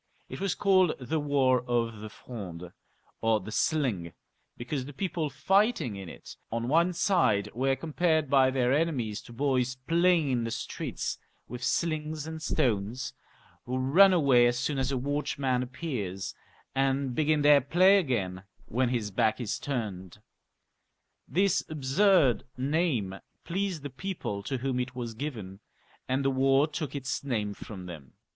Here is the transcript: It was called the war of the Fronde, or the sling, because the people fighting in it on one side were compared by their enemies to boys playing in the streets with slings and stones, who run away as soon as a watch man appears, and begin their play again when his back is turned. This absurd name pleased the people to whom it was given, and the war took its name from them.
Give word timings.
It 0.29 0.39
was 0.41 0.55
called 0.55 0.93
the 0.99 1.19
war 1.19 1.61
of 1.69 1.99
the 1.99 2.09
Fronde, 2.09 2.71
or 3.21 3.39
the 3.39 3.51
sling, 3.51 4.13
because 4.57 4.85
the 4.85 4.93
people 4.93 5.29
fighting 5.29 5.95
in 5.95 6.09
it 6.09 6.35
on 6.51 6.67
one 6.67 6.91
side 6.93 7.49
were 7.53 7.75
compared 7.75 8.27
by 8.27 8.49
their 8.49 8.73
enemies 8.73 9.21
to 9.21 9.31
boys 9.31 9.75
playing 9.85 10.31
in 10.31 10.43
the 10.43 10.49
streets 10.49 11.19
with 11.47 11.63
slings 11.63 12.25
and 12.25 12.41
stones, 12.41 13.13
who 13.65 13.77
run 13.77 14.11
away 14.11 14.47
as 14.47 14.57
soon 14.57 14.79
as 14.79 14.91
a 14.91 14.97
watch 14.97 15.37
man 15.37 15.61
appears, 15.61 16.33
and 16.73 17.13
begin 17.13 17.43
their 17.43 17.61
play 17.61 17.99
again 17.99 18.41
when 18.65 18.89
his 18.89 19.11
back 19.11 19.39
is 19.39 19.59
turned. 19.59 20.17
This 21.27 21.63
absurd 21.69 22.43
name 22.57 23.19
pleased 23.43 23.83
the 23.83 23.91
people 23.91 24.41
to 24.41 24.57
whom 24.57 24.79
it 24.79 24.95
was 24.95 25.13
given, 25.13 25.59
and 26.09 26.25
the 26.25 26.31
war 26.31 26.65
took 26.65 26.95
its 26.95 27.23
name 27.23 27.53
from 27.53 27.85
them. 27.85 28.13